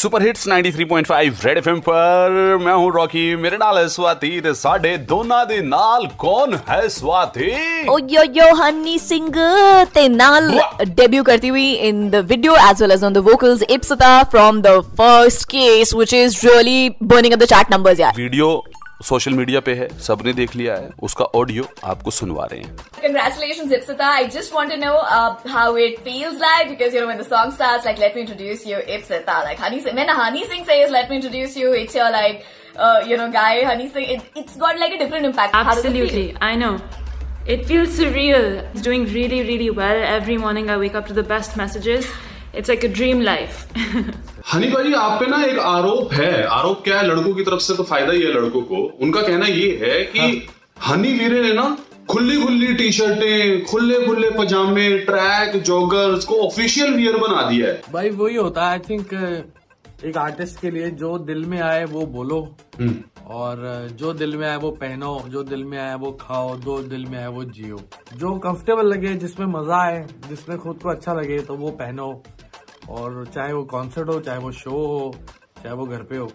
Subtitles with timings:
[0.00, 4.96] Super hits 93.5 red FM पर मैं हूँ रॉकी मेरे नाल है स्वाति ते साडे
[5.10, 7.50] दोना दे नाल कौन है स्वाति?
[7.90, 9.36] ओ यो यो हनी सिंह
[9.94, 10.50] ते नाल
[10.82, 14.78] डेब्यू करती हुई in the video as well as on the vocals Ipsita from the
[14.98, 18.62] first case which is really burning up the chart numbers यार। वीडियो
[19.02, 23.72] सोशल मीडिया पे है सबने देख लिया है उसका ऑडियो आपको सुनवा रहे हैं। Congratulation
[23.74, 24.92] Ipsita I just want know
[25.52, 28.78] how it feels like because you know the song start like let me introduce you
[28.96, 32.42] Ipsita like Honey Singh man Honey Singh से let me introduce you it's your like
[33.10, 36.72] you know guy Honey Singh it's got like a different impact I know
[37.48, 41.26] it feels real is doing really really well every morning I wake up to the
[41.28, 42.12] best messages
[42.54, 43.58] It's like a dream life.
[44.52, 47.06] Honey भाई आप पे ना एक आरोप है। आरोप क्या है?
[47.06, 50.18] लड़कों की तरफ़ से तो फ़ायदा ही है लड़कों को। उनका कहना ये है कि
[50.18, 51.78] हाँ। हनी वीरे ने ना
[52.10, 57.82] खुली खुली टी शर्टें खुले खुले पजामे ट्रैक जॉगर्स को ऑफिशियल वियर बना दिया है।
[57.92, 59.14] भाई वही होता है आई थिंक
[60.04, 62.56] एक आर्टिस्ट के लिए जो दिल में आए वो बोलो।
[63.30, 67.04] और जो दिल में आए वो पहनो जो दिल में आए वो खाओ जो दिल
[67.06, 67.80] में आए वो जियो।
[68.16, 72.22] जो कंफर्टेबल लगे जिसमें मज़ा आए जिसमें खुद को अच्छा लगे तो वो पहनो।
[72.90, 75.14] और चाहे वो कॉन्सर्ट हो चाहे वो शो हो
[75.62, 76.30] चाहे वो घर पे हो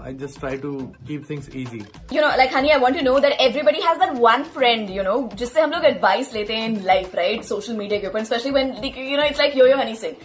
[0.00, 0.72] I just try to
[1.08, 1.80] keep things easy
[2.12, 5.04] You know, like Honey, I want to know that everybody has that one friend, you
[5.08, 8.50] know, जिससे हम लोग एडवाइस लेते हैं in life right social media के ऊपर specially
[8.50, 10.16] when you know it's like yo yo Honey Singh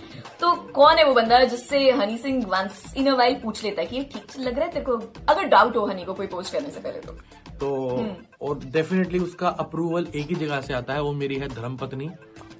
[0.41, 3.88] तो कौन है वो बंदा जिससे Honey Singh once in a while पूछ लेता है
[3.88, 4.97] कि ये ठीक लग रहा है तेरे को?
[5.30, 7.11] अगर डाउट हो हनी को कोई पोस्ट करने से पहले तो।
[7.59, 12.09] तो और डेफिनेटली उसका अप्रूवल एक ही जगह से आता है वो मेरी है धर्मपत्नी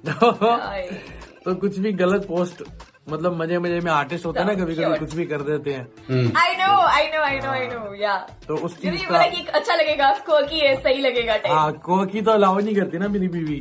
[0.08, 0.88] आए।
[1.44, 2.62] तो कुछ भी गलत पोस्ट
[3.10, 6.32] मतलब मज़े मज़े में आर्टिस्ट होता है ना कभी कभी कुछ भी कर देते हैं।
[6.36, 8.16] I know I know I know I know या
[8.48, 9.18] तो उस चीज़ का
[9.58, 13.08] अच्छा लगेगा कोकी है सही लगेगा हाँ टाइप को की तो अलाउ नहीं करती ना
[13.08, 13.60] मेरी बीवी।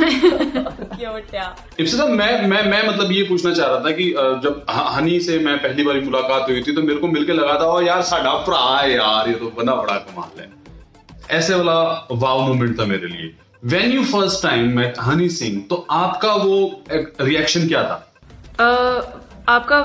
[1.90, 4.04] साहब मैं मैं मैं मतलब ये पूछना चाह रहा था कि
[4.44, 7.64] जब हनी से मैं पहली बार मुलाकात हुई थी तो मेरे को मिलके लगा था
[7.64, 10.48] और यार साडा भरा है यार ये तो बना बड़ा कमाल है।
[11.30, 13.34] ऐसे वाला वाव मोमेंट था मेरे लिए।
[13.64, 16.84] When you first time met Honey Singh तो आपका वो
[17.20, 18.09] रिएक्शन क्या था?
[19.48, 19.82] आपका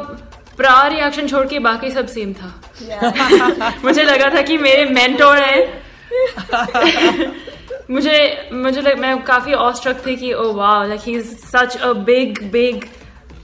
[0.58, 3.84] प्रा रिएक्शन छोड़ के बाकी सब सेम था। Yeah.
[3.86, 5.84] मुझे लगा था कि मेरे मेंटोर हैं।
[7.92, 11.94] मुझे मुझे लग, मैं काफ़ी ऑस्ट्रक थी कि ओ वाह like he is such a
[11.94, 12.86] big big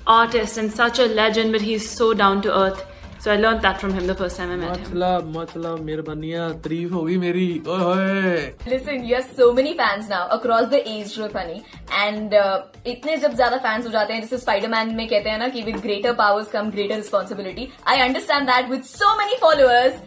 [0.08, 2.86] artist and such a legend but he is so down to earth
[3.24, 6.50] so I learn that from him the first time I met him मतलब मतलब मेहरबानियाँ
[6.62, 8.38] तारीफ़ होगी मेरी ओए होए
[8.68, 11.60] Listen, you have so many fans now across the age group, honey.
[12.00, 12.56] And uh,
[12.88, 15.78] इतने जब ज़्यादा फैंस हो जाते हैं जैसे स्पाइडरमैन में कहते हैं ना कि with
[15.82, 20.02] greater powers come greater responsibility I understand that with so many followers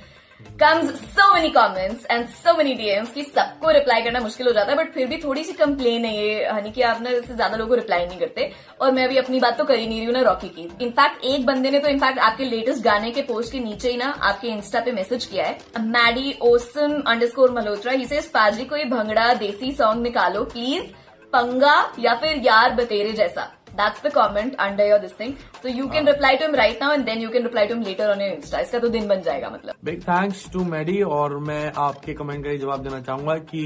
[0.60, 4.72] comes so many comments and so many DMs कि सबको रिप्लाई करना मुश्किल हो जाता
[4.72, 7.56] है बट फिर भी थोड़ी सी कंप्लेन है ये हनी कि आप ना इससे ज़्यादा
[7.56, 8.50] लोगों को रिप्लाई नहीं करते।
[8.80, 11.24] और मैं भी अपनी बात तो कर ही नहीं रही हूँ ना रॉकी की। इनफैक्ट
[11.24, 14.48] एक बंदे ने तो इनफैक्ट आपके लेटेस्ट गाने के पोस्ट के नीचे ही ना आपके
[14.48, 19.72] इंस्टा पे मैसेज किया है। मैडी ओसम अंडरस्कोर मल्होत्रा ही से पाजी कोई भंगड़ा देसी
[19.72, 20.92] सॉन्ग निकालो प्लीज़
[21.34, 25.36] पंगा या फिर यार बतेरे जैसा That's the comment under your this thing.
[25.60, 27.82] So you can reply to him right now and then you can reply to him
[27.82, 28.60] later on your Insta.
[28.60, 29.74] इसका तो दिन बन जाएगा मतलब.
[29.84, 33.64] बिग थैंक्स टू मैडी और मैं आपके कमेंट का ही जवाब देना चाहूँगा कि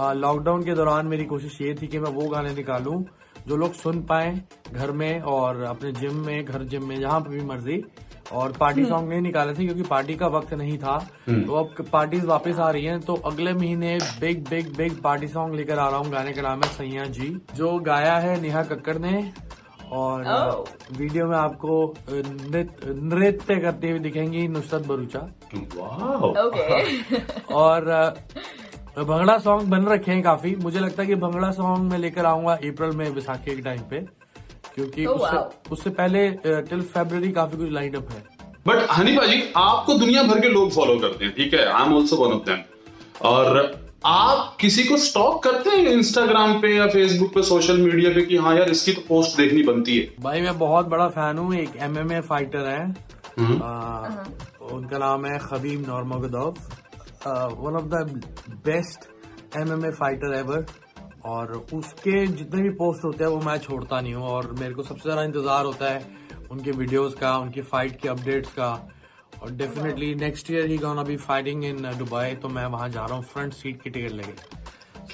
[0.00, 3.02] लॉकडाउन के दौरान मेरी कोशिश ये थी कि मैं वो गाने निकालूं
[3.48, 4.32] जो लोग सुन पाए
[4.72, 7.82] घर में और अपने जिम में घर जिम में जहाँ पर भी मर्ज़ी
[8.32, 10.96] और पार्टी सॉन्ग नहीं निकाले थे क्योंकि पार्टी का वक्त नहीं था।
[11.46, 15.54] तो अब पार्टीज़ वापस आ रही हैं तो अगले महीने big big big party song
[15.54, 18.98] लेकर आ रहा हूँ गाने का नाम है सैया जी जो गाया है नेहा कक्कड़
[18.98, 19.32] ने।
[19.92, 20.98] और Oh.
[20.98, 25.18] वीडियो में आपको नृत्य नृत्य करते हुए दिखेंगी नुसरत बरूचा
[26.36, 27.22] Okay.
[27.52, 27.84] और
[28.98, 32.52] भंगड़ा सॉन्ग बन रखे हैं काफ़ी। मुझे लगता है कि भंगड़ा सॉन्ग मैं लेकर आऊँगा
[32.52, 34.23] अप्रैल में विसाखी के टाइम पे।
[34.74, 35.72] क्योंकि Oh, उससे wow.
[35.72, 38.22] उससे पहले टिल फेब्रवरी काफ़ी कुछ लाइन अप है।
[38.66, 41.66] बट हनी भाजी आपको दुनिया भर के लोग फॉलो करते हैं ठीक है?
[41.66, 42.62] I am also one of them
[43.28, 43.58] और
[44.06, 48.36] आप किसी को स्टॉक करते हैं इंस्टाग्राम पे या फेसबुक पे सोशल मीडिया पे कि
[48.36, 50.08] हाँ यार इसकी तो पोस्ट देखनी बनती है?
[50.20, 52.84] भाई मैं बहुत बड़ा फ़ैन हूँ एक एमएमए फाइटर है।
[53.38, 54.24] हम्म। अ,
[54.72, 56.54] उनका नाम है Khabib Nurmagomedov
[57.60, 58.22] one of the
[58.66, 59.08] best
[59.56, 60.66] MMA fighter ever
[61.26, 64.82] और उसके जितने भी पोस्ट होते हैं वो मैं छोड़ता नहीं हूँ। और मेरे को
[64.82, 66.06] सबसे ज़्यादा इंतज़ार होता है
[66.50, 68.72] उनके वीडियोस का उनकी फाइट के अपडेट्स का।
[69.42, 73.16] और definitely next year he gonna be fighting in Dubai तो मैं वहाँ जा रहा
[73.16, 74.62] हूँ फ्रंट सीट की टिकट लेके।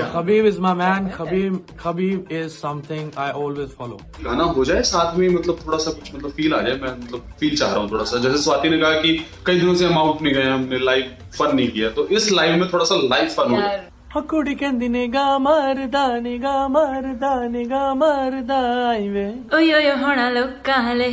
[0.00, 1.08] Khabib is my man.
[1.12, 3.98] Khabib Khabib is something I always follow.
[4.24, 7.32] गाना हो जाए साथ में मतलब थोड़ा सा कुछ मतलब फील आ जाए मैं मतलब
[7.40, 9.12] फील चाह रहा हूँ थोड़ा सा। जैसे स्वाति ने कहा कि
[9.46, 12.56] कई दिनों से हम आउट नहीं गए हमने लाइव फन नहीं किया। तो इस लाइव
[12.60, 16.46] में थोड़ा सा लाइव फन हो जाए। ಹಾಕುಡಿಕೆಂದಿನಿಗ ಮಾರದಾನಿಗ
[16.76, 19.26] ಮಾರದಾನಿಗ ಮಾರದಾಯಿವೆ
[19.56, 21.10] ओयो होना लोकाले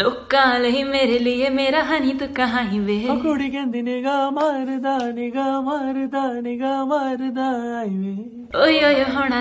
[0.00, 1.80] लोकाले मेरे लिए मेरा
[2.20, 2.26] तो
[2.86, 4.08] वे। ಹಾಕುಡಿಕೆಂದಿನಿಗ
[4.38, 5.36] ಮಾರದಾನಿಗ
[5.68, 6.64] ಮಾರದಾನಿಗ
[8.64, 9.40] ओयो होना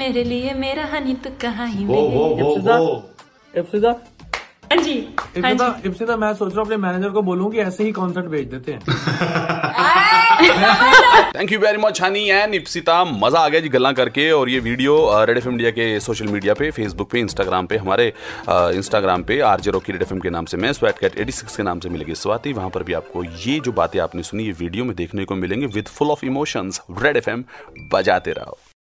[0.00, 0.86] मेरे लिए मेरा
[1.24, 1.68] तो हाँ
[6.60, 8.80] अपने मैनेजर को बोलूँ कि ऐसे ही कॉन्सर्ट भेज देते हैं।
[10.42, 14.58] Thank you very much Honey and Ipsita मज़ा आ गया जी गल्ला करके और ये
[14.60, 18.12] वीडियो रेड एफएम इंडिया के सोशल मीडिया पे फेसबुक पे इंस्टाग्राम पे, हमारे
[18.48, 21.62] इंस्टाग्राम पे आरजे रॉकी रेड एफ़ के नाम से मैं स्वेट कैट एटी सिक्स के
[21.62, 24.84] नाम से मिलेगी स्वाति वहाँ पर भी आपको ये जो बातें आपने सुनी, ये वीडियो
[24.84, 27.44] में देखने को मिलेंगे with full of emotions Red FM
[27.92, 28.58] बजाते रहो।